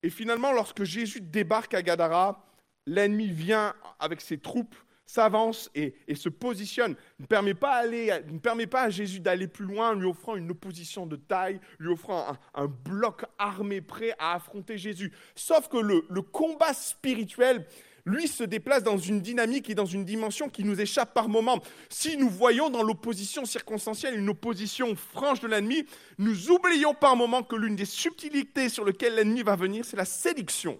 [0.03, 2.45] Et finalement, lorsque Jésus débarque à Gadara,
[2.85, 8.83] l'ennemi vient avec ses troupes, s'avance et, se positionne, ne permet, pas ne permet pas
[8.83, 13.23] à Jésus d'aller plus loin, lui offrant une opposition de taille, lui offrant un, bloc
[13.37, 15.13] armé prêt à affronter Jésus.
[15.35, 17.65] Sauf que le combat spirituel
[18.05, 21.61] lui se déplace dans une dynamique et dans une dimension qui nous échappe par moments.
[21.89, 25.85] Si nous voyons dans l'opposition circonstancielle une opposition franche de l'ennemi,
[26.17, 30.05] nous oublions par moments que l'une des subtilités sur lesquelles l'ennemi va venir, c'est la
[30.05, 30.79] séduction.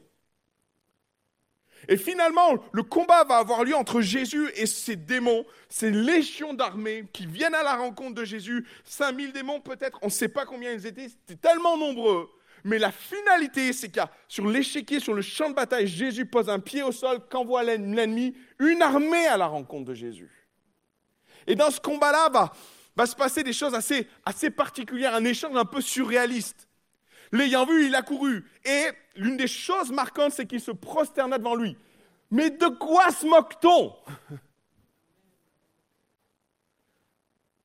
[1.90, 7.06] Et finalement, le combat va avoir lieu entre Jésus et ses démons, ces légions d'armées
[7.12, 8.66] qui viennent à la rencontre de Jésus.
[8.86, 12.30] 5000 démons peut-être, on ne sait pas combien ils étaient, c'était tellement nombreux
[12.64, 16.60] mais la finalité, c'est a sur l'échiquier, sur le champ de bataille, Jésus pose un
[16.60, 20.32] pied au sol, qu'envoie l'ennemi, une armée à la rencontre de Jésus.
[21.46, 22.54] Et dans ce combat-là, va,
[22.96, 26.70] va se passer des choses assez, assez particulières, un échange un peu surréaliste.
[27.34, 28.46] L'ayant vu, il a couru.
[28.64, 31.76] Et l'une des choses marquantes, c'est qu'il se prosterna devant lui.
[32.32, 33.94] Mais de quoi se moque-t-on?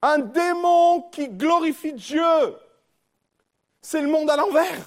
[0.03, 2.23] Un démon qui glorifie Dieu.
[3.91, 4.87] C'est le monde à l'envers.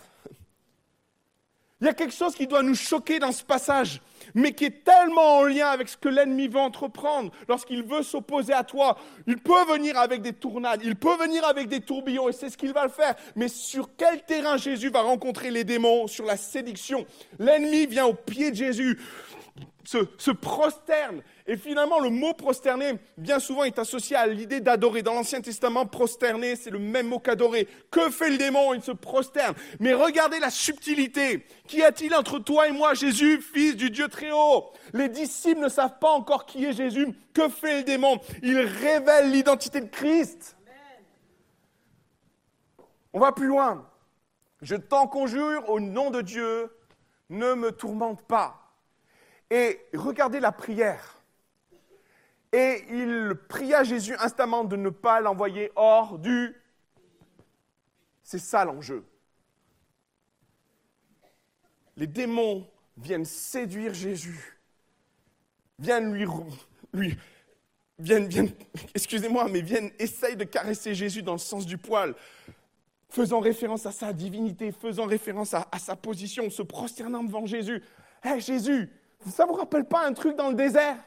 [1.79, 3.99] Il y a quelque chose qui doit nous choquer dans ce passage,
[4.35, 8.53] mais qui est tellement en lien avec ce que l'ennemi veut entreprendre lorsqu'il veut s'opposer
[8.53, 8.99] à toi.
[9.25, 12.57] Il peut venir avec des tournades, il peut venir avec des tourbillons, et c'est ce
[12.59, 13.15] qu'il va le faire.
[13.35, 16.05] Mais sur quel terrain Jésus va rencontrer les démons?
[16.05, 17.07] Sur la séduction.
[17.39, 18.99] L'ennemi vient au pied de Jésus
[19.83, 21.21] se, prosterne.
[21.47, 25.01] Et finalement, le mot prosterner, bien souvent, est associé à l'idée d'adorer.
[25.01, 27.67] Dans l'Ancien Testament, prosterner, c'est le même mot qu'adorer.
[27.89, 28.73] Que fait le démon?
[28.73, 29.55] Il se prosterne.
[29.79, 31.45] Mais regardez la subtilité.
[31.67, 35.69] Qu'y a-t-il entre toi et moi, Jésus, fils du Dieu très haut Les disciples ne
[35.69, 37.07] savent pas encore qui est Jésus.
[37.33, 38.19] Que fait le démon?
[38.43, 40.55] Il révèle l'identité de Christ.
[43.13, 43.85] On va plus loin.
[44.61, 46.71] Je t'en conjure au nom de Dieu,
[47.29, 48.60] ne me tourmente pas.
[49.51, 51.21] Et regardez la prière.
[52.53, 56.55] Et il pria Jésus instamment de ne pas l'envoyer hors du...
[58.23, 59.05] C'est ça l'enjeu.
[61.97, 62.65] Les démons
[62.97, 64.57] viennent séduire Jésus,
[65.77, 66.13] viennent
[66.93, 67.17] lui,
[67.99, 68.53] viennent, viennent
[68.95, 72.15] excusez-moi, mais viennent, essayent de caresser Jésus dans le sens du poil,
[73.09, 77.83] faisant référence à sa divinité, faisant référence à, sa position, se prosternant devant Jésus.
[78.23, 78.89] Hé Jésus,
[79.29, 80.97] ça ne vous rappelle pas un truc dans le désert?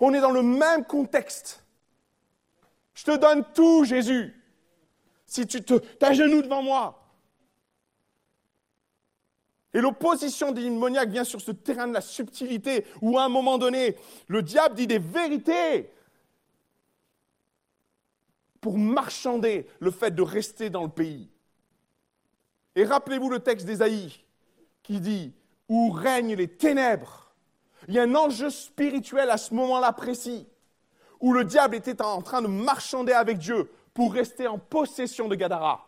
[0.00, 1.64] On est dans le même contexte.
[2.94, 4.34] Je te donne tout, Jésus.
[5.26, 7.04] Si tu te t'agenouilles devant moi.
[9.74, 13.96] Et l'opposition démoniaque vient sur ce terrain de la subtilité où à un moment donné,
[14.26, 15.92] le diable dit des vérités
[18.60, 21.30] pour marchander le fait de rester dans le pays.
[22.74, 24.24] Et rappelez-vous le texte d'Ésaïe
[24.82, 25.32] qui dit
[25.68, 27.32] où règnent les ténèbres.
[27.86, 30.46] Il y a un enjeu spirituel à ce moment-là précis,
[31.20, 35.34] où le diable était en train de marchander avec Dieu pour rester en possession de
[35.34, 35.84] Gadara.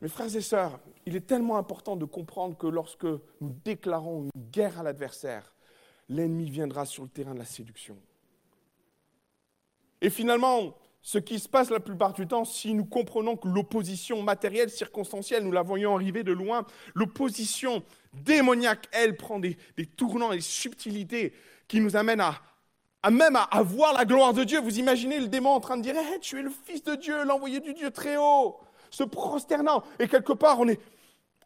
[0.00, 4.50] Mes frères et sœurs, il est tellement important de comprendre que lorsque nous déclarons une
[4.50, 5.54] guerre à l'adversaire,
[6.08, 7.96] l'ennemi viendra sur le terrain de la séduction.
[10.00, 14.24] Et finalement, ce qui se passe la plupart du temps, si nous comprenons que l'opposition
[14.24, 16.66] matérielle, circonstancielle, nous la voyons arriver de loin,
[16.96, 19.56] l'opposition démoniaque, elle, prend des,
[19.96, 21.32] tournants et des subtilités
[21.68, 22.40] qui nous amènent à,
[23.12, 24.58] même à, voir la gloire de Dieu.
[24.58, 27.22] Vous imaginez le démon en train de dire hey, Tu es le Fils de Dieu,
[27.22, 28.56] l'envoyé du Dieu très haut,
[28.90, 29.84] se prosternant.
[30.00, 30.74] Et quelque part, on ne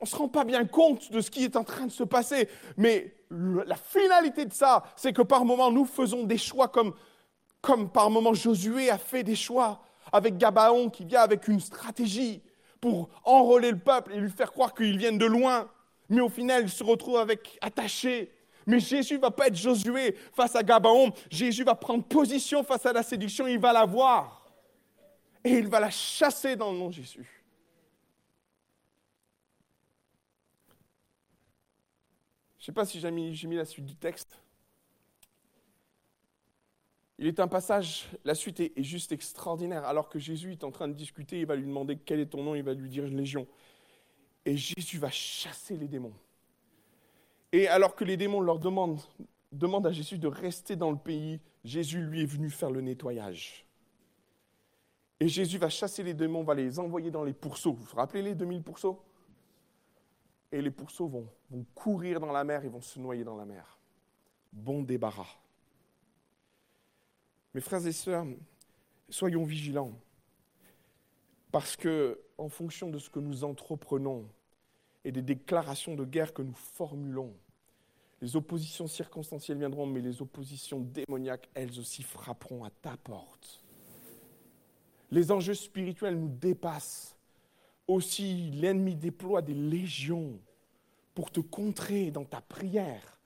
[0.04, 2.48] se rend pas bien compte de ce qui est en train de se passer.
[2.78, 6.94] Mais la finalité de ça, c'est que par moments, nous faisons des choix comme
[7.60, 9.80] comme par moments Josué a fait des choix
[10.12, 12.42] avec Gabaon qui vient avec une stratégie
[12.80, 15.70] pour enrôler le peuple et lui faire croire qu'ils viennent de loin.
[16.08, 18.32] Mais au final, il se retrouve avec attaché.
[18.66, 21.12] Mais Jésus va pas être Josué face à Gabaon.
[21.30, 23.46] Jésus va prendre position face à la séduction.
[23.46, 24.44] Il va la voir.
[25.44, 27.44] Et il va la chasser dans le nom de Jésus.
[32.58, 34.38] Je ne sais pas si j'ai mis la suite du texte.
[37.20, 39.84] Il est un passage, la suite est, juste extraordinaire.
[39.84, 42.42] Alors que Jésus est en train de discuter, il va lui demander quel est ton
[42.42, 43.46] nom, il va lui dire Légion.
[44.46, 46.14] Et Jésus va chasser les démons.
[47.52, 49.02] Et alors que les démons leur demandent,
[49.52, 53.66] demandent à Jésus de rester dans le pays, Jésus lui est venu faire le nettoyage.
[55.20, 57.74] Et Jésus va chasser les démons, va les envoyer dans les pourceaux.
[57.74, 58.98] Vous vous rappelez les 2000 pourceaux?
[60.52, 63.44] Et les pourceaux vont, vont courir dans la mer et vont se noyer dans la
[63.44, 63.78] mer.
[64.54, 65.36] Bon débarras.
[67.54, 68.26] Mes frères et sœurs,
[69.08, 69.92] soyons vigilants,
[71.50, 74.28] parce que, en fonction de ce que nous entreprenons
[75.04, 77.34] et des déclarations de guerre que nous formulons,
[78.22, 83.64] les oppositions circonstancielles viendront, mais les oppositions démoniaques, elles aussi, frapperont à ta porte.
[85.10, 87.16] Les enjeux spirituels nous dépassent.
[87.88, 90.38] Aussi, l'ennemi déploie des légions
[91.14, 93.18] pour te contrer dans ta prière,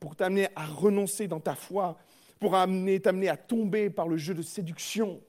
[0.00, 1.98] pour t'amener à renoncer dans ta foi
[2.38, 5.20] pour t'amener à tomber par le jeu de séduction.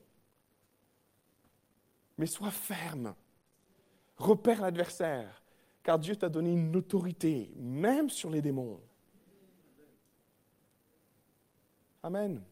[2.18, 3.14] Mais sois ferme.
[4.16, 5.42] Repère l'adversaire,
[5.82, 8.80] car Dieu t'a donné une autorité, même sur les démons.
[12.02, 12.42] Amen.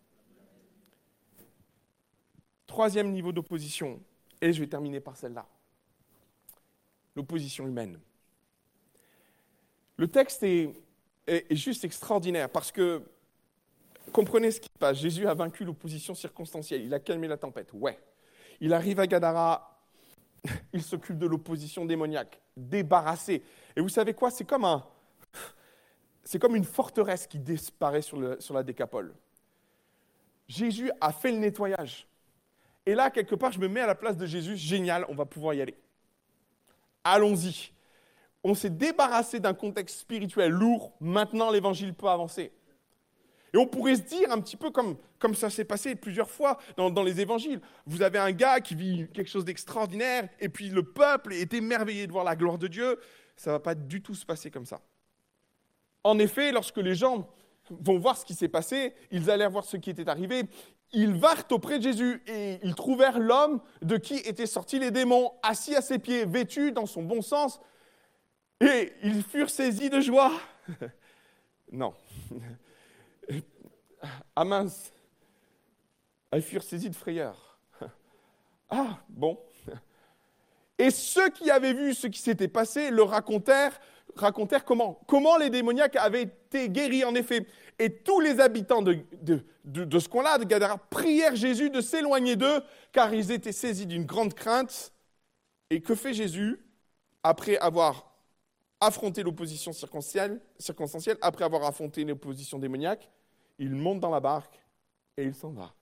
[2.67, 4.01] Troisième niveau d'opposition,
[4.41, 5.47] et je vais terminer par celle-là.
[7.15, 7.99] L'opposition humaine.
[9.97, 10.73] Le texte est,
[11.27, 13.03] est, juste extraordinaire parce que
[14.11, 14.99] comprenez ce qui se passe.
[14.99, 16.83] Jésus a vaincu l'opposition circonstancielle.
[16.83, 17.71] Il a calmé la tempête.
[17.73, 17.99] Ouais.
[18.61, 19.79] Il arrive à Gadara.
[20.73, 22.41] Il s'occupe de l'opposition démoniaque.
[22.57, 23.43] Débarrassé.
[23.77, 24.31] Et vous savez quoi?
[24.31, 24.85] C'est comme un.
[26.25, 29.15] c'est comme une forteresse qui disparaît sur, sur la décapole.
[30.49, 32.07] Jésus a fait le nettoyage.
[32.87, 34.57] Et là, quelque part, je me mets à la place de Jésus.
[34.57, 35.77] Génial, on va pouvoir y aller.
[37.05, 37.73] Allons-y.
[38.43, 40.93] On s'est débarrassé d'un contexte spirituel lourd.
[41.01, 42.53] Maintenant, l'évangile peut avancer.
[43.55, 46.59] Et on pourrait se dire un petit peu comme, comme ça s'est passé plusieurs fois
[46.77, 47.61] dans, dans, les évangiles.
[47.87, 52.07] Vous avez un gars qui vit quelque chose d'extraordinaire, et puis le peuple est émerveillé
[52.07, 52.99] de voir la gloire de Dieu.
[53.37, 54.81] Ça ne va pas du tout se passer comme ça.
[56.05, 57.29] En effet, lorsque les gens
[57.71, 60.45] vont voir ce qui s'est passé, ils allèrent voir ce qui était arrivé,
[60.93, 65.33] ils vinrent auprès de Jésus et ils trouvèrent l'homme de qui étaient sortis les démons,
[65.43, 67.61] assis à ses pieds, vêtu dans son bon sens,
[68.61, 70.33] et ils furent saisis de joie.
[71.73, 71.95] non.
[74.37, 74.93] Ah mince.
[76.33, 77.59] Ils furent saisis de frayeur.
[78.71, 79.39] Ah, bon.
[80.79, 83.81] Et ceux qui avaient vu ce qui s'était passé le racontèrent,
[84.65, 85.01] comment?
[85.09, 87.47] Comment les démoniaques avaient été guéris en effet.
[87.79, 88.99] Et tous les habitants de,
[89.65, 92.63] de, ce coin-là, de Gadara, prièrent Jésus de s'éloigner d'eux,
[92.93, 94.93] car ils étaient saisis d'une grande crainte.
[95.71, 96.61] Et que fait Jésus
[97.23, 98.15] après avoir
[98.81, 103.11] affronté l'opposition circonstancielle, circonstancielle, après avoir affronté l'opposition démoniaque?
[103.59, 104.61] Il monte dans la barque
[105.17, 105.75] et il s'en va.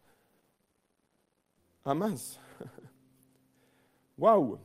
[1.85, 2.41] Ah mince
[4.19, 4.59] Waouh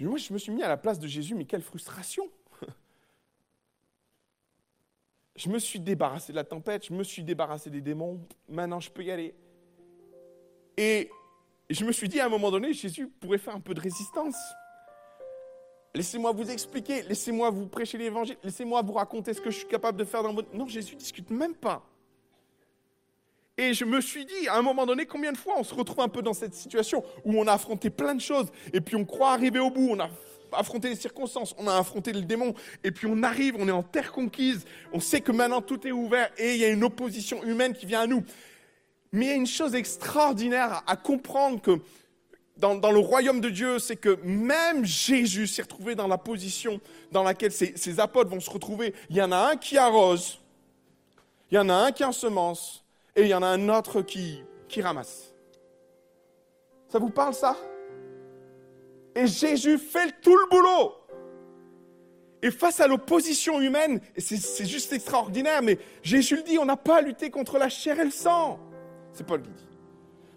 [0.00, 2.30] Moi, je me suis mis à la place de Jésus, mais quelle frustration
[5.36, 8.90] je me suis débarrassé de la tempête, je me suis débarrassé des démons, maintenant je
[8.90, 9.34] peux y aller.
[10.76, 11.10] Et
[11.68, 14.36] je me suis dit à un moment donné, Jésus pourrait faire un peu de résistance.
[15.94, 19.98] Laissez-moi vous expliquer, laissez-moi vous prêcher l'évangile, laissez-moi vous raconter ce que je suis capable
[19.98, 20.54] de faire dans votre...
[20.54, 21.82] Non, Jésus ne discute même pas.
[23.56, 26.00] Et je me suis dit, à un moment donné, combien de fois on se retrouve
[26.00, 29.04] un peu dans cette situation où on a affronté plein de choses, et puis on
[29.04, 30.08] croit arriver au bout, on a
[30.52, 33.82] affronté les circonstances, on a affronté le démon, et puis on arrive, on est en
[33.82, 37.42] terre conquise, on sait que maintenant tout est ouvert, et il y a une opposition
[37.42, 38.22] humaine qui vient à nous.
[39.10, 41.80] Mais il y a une chose extraordinaire à, comprendre que
[42.58, 46.80] dans, le royaume de Dieu, c'est que même Jésus s'est retrouvé dans la position
[47.12, 48.94] dans laquelle ses, apôtres vont se retrouver.
[49.10, 50.40] Il y en a un qui arrose,
[51.50, 54.42] il y en a un qui ensemence, et il y en a un autre qui,
[54.68, 55.32] qui ramasse.
[56.88, 57.56] Ça vous parle ça?
[59.14, 60.94] Et Jésus fait tout le boulot.
[62.42, 66.98] Et face à l'opposition humaine, c'est juste extraordinaire, mais Jésus le dit, on n'a pas
[66.98, 68.60] à lutter contre la chair et le sang.
[69.12, 69.67] C'est Paul qui dit.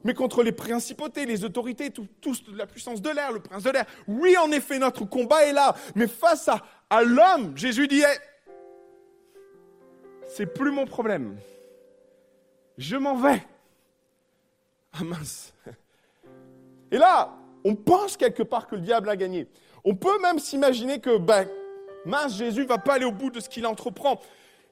[0.04, 2.08] Mais contre les principautés, les autorités, tout,
[2.56, 3.86] la puissance de l'air, le prince de l'air.
[4.08, 5.76] Oui, en effet, notre combat est là.
[5.96, 6.50] Mais face
[6.90, 8.04] à, l'homme, Jésus dit,
[10.28, 11.38] c'est plus mon problème.
[12.78, 13.46] Je m'en vais.
[14.94, 15.54] Ah mince.
[16.92, 17.34] Et là,
[17.64, 19.48] on pense quelque part que le diable a gagné.
[19.84, 21.48] On peut même s'imaginer que, ben,
[22.06, 24.20] mince, Jésus va pas aller au bout de ce qu'il entreprend.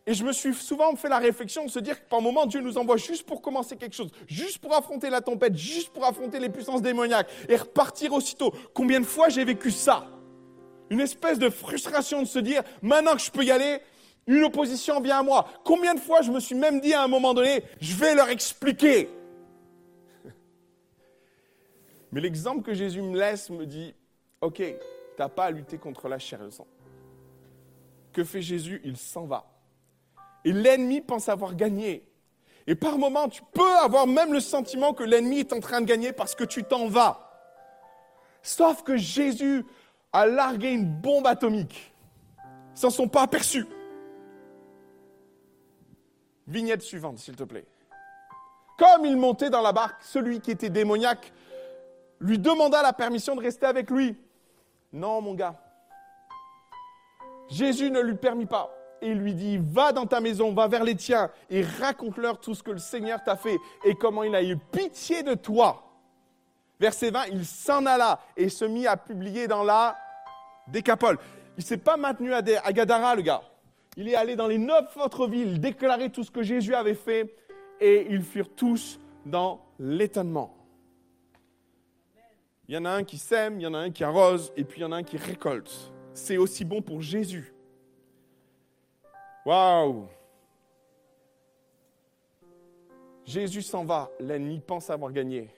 [0.08, 2.62] Et je me suis souvent fait la réflexion de se dire que par moment, Dieu
[2.62, 6.40] nous envoie juste pour commencer quelque chose, juste pour affronter la tempête, juste pour affronter
[6.40, 8.54] les puissances démoniaques et repartir aussitôt.
[8.74, 10.08] Combien de fois j'ai vécu ça?
[10.90, 13.80] Une espèce de frustration de se dire, maintenant que je peux y aller,
[14.26, 15.48] une opposition vient à moi.
[15.64, 18.30] Combien de fois je me suis même dit à un moment donné, je vais leur
[18.30, 19.10] expliquer?
[22.12, 23.94] Mais l'exemple que Jésus me laisse me dit,
[24.42, 24.74] OK, tu
[25.20, 26.68] n'as pas à lutter contre la chair et le sang.
[28.14, 28.82] Que fait Jésus?
[28.84, 29.59] Il s'en va.
[30.46, 32.06] Et l'ennemi pense avoir gagné.
[32.68, 35.86] Et par moments, tu peux avoir même le sentiment que l'ennemi est en train de
[35.86, 37.30] gagner parce que tu t'en vas.
[38.42, 39.66] Sauf que Jésus
[40.14, 41.94] a largué une bombe atomique.
[42.76, 43.66] Ils s'en sont pas aperçus.
[46.48, 47.66] Vignette suivante, s'il te plaît.
[48.78, 51.34] Comme il montait dans la barque, celui qui était démoniaque
[52.22, 54.18] lui demanda la permission de rester avec lui.
[54.94, 55.60] Non, mon gars.
[57.50, 58.72] Jésus ne lui permit pas
[59.02, 62.64] et lui dit, va dans ta maison, va vers les tiens et raconte-leur tout ce
[62.64, 65.84] que le Seigneur t'a fait et comment il a eu pitié de toi.
[66.80, 69.98] Verset 20, il s'en alla et se mit à publier dans la
[70.68, 71.18] décapole.
[71.58, 73.42] Il s'est pas maintenu à Gadara, le gars.
[73.98, 77.36] Il est allé dans les neuf autres villes, déclarer tout ce que Jésus avait fait
[77.82, 80.56] et ils furent tous dans l'étonnement.
[82.70, 84.64] Il y en a un qui sème, il y en a un qui arrose, et
[84.64, 85.92] puis il y en a un qui récolte.
[86.14, 87.52] C'est aussi bon pour Jésus.
[89.46, 90.08] Waouh
[93.26, 95.54] Jésus s'en va, l'ennemi pense avoir gagné,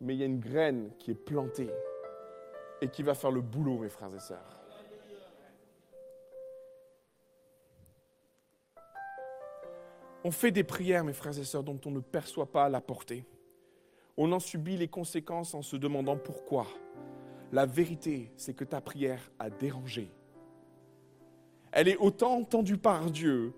[0.00, 1.68] mais il y a une graine qui est plantée
[2.80, 4.58] et qui va faire le boulot, mes frères et sœurs.
[10.24, 13.24] On fait des prières, mes frères et sœurs, dont on ne perçoit pas la portée.
[14.16, 16.66] On en subit les conséquences en se demandant pourquoi.
[17.52, 20.10] La vérité, c'est que ta prière a dérangé.
[21.78, 23.52] Elle est autant entendue par Dieu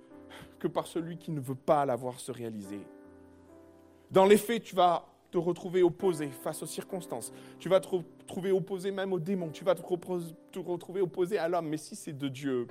[0.58, 2.82] que par celui qui ne veut pas la voir se réaliser.
[4.10, 7.32] Dans les faits, tu vas te retrouver opposé face aux circonstances.
[7.58, 9.48] Tu vas te retrouver opposé même aux démons.
[9.48, 9.80] Tu vas te,
[10.58, 11.68] retrouver opposé à l'homme.
[11.68, 12.66] Mais si c'est de Dieu,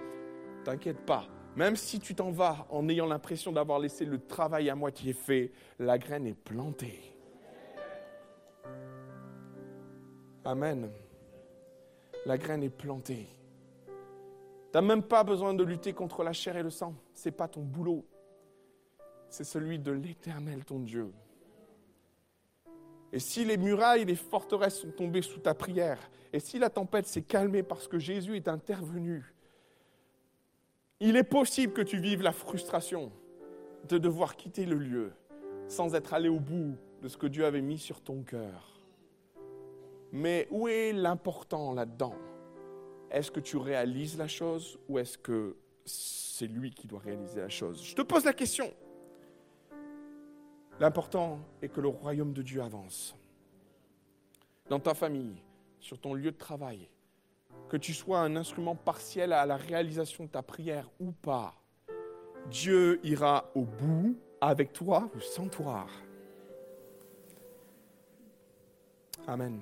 [0.65, 1.25] t'inquiète pas.
[1.55, 5.51] Même si tu t'en vas en ayant l'impression d'avoir laissé le travail à moitié fait,
[5.79, 7.01] la graine est plantée.
[10.45, 10.91] Amen.
[12.27, 13.38] La graine est plantée.
[14.71, 16.93] Tu n'as même pas besoin de lutter contre la chair et le sang.
[17.13, 18.05] Ce n'est pas ton boulot.
[19.29, 21.11] C'est celui de l'Éternel, ton Dieu.
[23.11, 25.99] Et si les murailles les forteresses sont tombées sous ta prière,
[26.31, 29.33] et si la tempête s'est calmée parce que Jésus est intervenu,
[30.99, 33.11] il est possible que tu vives la frustration
[33.87, 35.13] de devoir quitter le lieu
[35.67, 38.81] sans être allé au bout de ce que Dieu avait mis sur ton cœur.
[40.11, 42.15] Mais où est l'important là-dedans?
[43.11, 45.55] Est-ce que tu réalises la chose ou est-ce que
[45.85, 47.83] c'est lui qui doit réaliser la chose?
[47.83, 48.71] Je te pose la question.
[50.79, 53.15] L'important est que le royaume de Dieu avance.
[54.69, 55.41] Dans ta famille,
[55.79, 56.87] sur ton lieu de travail,
[57.67, 61.55] que tu sois un instrument partiel à la réalisation de ta prière ou pas,
[62.49, 65.85] Dieu ira au bout avec toi ou sans toi.
[69.27, 69.61] Amen.